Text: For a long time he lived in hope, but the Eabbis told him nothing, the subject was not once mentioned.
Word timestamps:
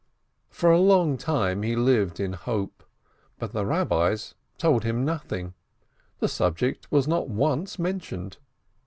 For 0.49 0.71
a 0.71 0.79
long 0.81 1.15
time 1.15 1.61
he 1.61 1.75
lived 1.75 2.19
in 2.19 2.33
hope, 2.33 2.81
but 3.37 3.53
the 3.53 3.63
Eabbis 3.63 4.33
told 4.57 4.83
him 4.83 5.05
nothing, 5.05 5.53
the 6.17 6.27
subject 6.27 6.91
was 6.91 7.07
not 7.07 7.29
once 7.29 7.77
mentioned. 7.77 8.37